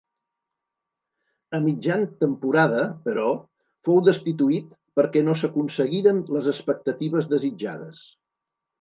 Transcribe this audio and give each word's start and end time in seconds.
A 1.57 1.59
mitjan 1.65 2.05
temporada, 2.23 2.81
però, 3.05 3.27
fou 3.91 4.01
destituït 4.09 4.75
perquè 5.01 5.27
no 5.31 5.39
s'aconseguiren 5.45 6.27
les 6.39 6.53
expectatives 6.57 7.35
desitjades. 7.39 8.07